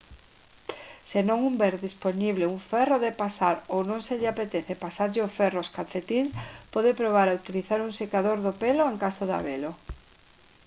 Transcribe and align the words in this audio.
se 1.11 1.19
non 1.27 1.39
houber 1.47 1.73
dispoñible 1.87 2.51
un 2.55 2.59
ferro 2.71 2.95
de 3.05 3.11
pasar 3.23 3.55
ou 3.73 3.77
se 3.81 3.87
non 3.89 3.99
lle 4.19 4.31
apetece 4.33 4.81
pasarlle 4.85 5.25
o 5.27 5.33
ferro 5.37 5.57
aos 5.59 5.73
calcetíns 5.77 6.29
pode 6.73 6.97
probar 6.99 7.27
a 7.29 7.37
utilizar 7.41 7.79
un 7.87 7.91
secador 8.01 8.37
do 8.45 8.53
pelo 8.61 8.83
en 8.91 8.97
caso 9.03 9.23
de 9.25 9.33
habelo 9.37 9.71